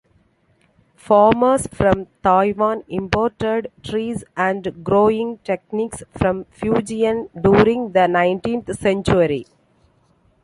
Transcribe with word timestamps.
Farmers 0.95 1.67
from 1.67 2.07
Taiwan 2.23 2.83
imported 2.87 3.71
trees 3.83 4.23
and 4.35 4.83
growing 4.83 5.37
techniques 5.43 6.01
from 6.17 6.45
Fujian 6.45 7.29
during 7.39 7.91
the 7.91 8.07
nineteenth 8.07 8.75
century. 8.79 9.45